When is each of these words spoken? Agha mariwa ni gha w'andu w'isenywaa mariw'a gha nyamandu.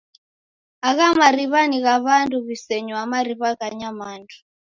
Agha 0.89 1.07
mariwa 1.19 1.61
ni 1.69 1.77
gha 1.83 1.95
w'andu 2.05 2.37
w'isenywaa 2.45 3.09
mariw'a 3.13 3.49
gha 3.59 3.67
nyamandu. 3.79 4.35